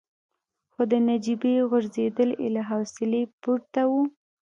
خو 0.71 0.81
د 0.91 0.93
نجيبې 1.09 1.53
ځورېدل 1.69 2.29
يې 2.41 2.49
له 2.55 2.61
حوصلې 2.69 3.21
پورته 3.43 3.81
وو. 3.91 4.03